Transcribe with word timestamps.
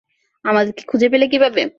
আমাদেরকে 0.45 0.83
খুজে 0.87 1.07
পেলে 1.09 1.25
কিভাবে? 1.27 1.61